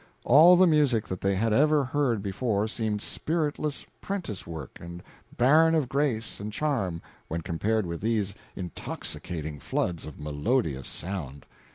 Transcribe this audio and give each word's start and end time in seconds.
All 0.23 0.55
the 0.57 0.65
music 0.65 1.07
that 1.09 1.21
they 1.21 1.35
had 1.35 1.53
ever 1.53 1.83
heard 1.83 2.23
before 2.23 2.67
seemed 2.67 3.03
spiritless 3.03 3.85
prentice 4.01 4.47
work 4.47 4.79
and 4.81 5.03
barren 5.37 5.75
of 5.75 5.87
grace 5.87 6.41
or 6.41 6.49
charm 6.49 7.03
when 7.27 7.41
compared 7.41 7.85
with 7.85 8.01
these 8.01 8.33
intoxicating 8.55 9.59
floods 9.59 10.07
of 10.07 10.19
melodious 10.19 10.87
sound. 10.87 11.45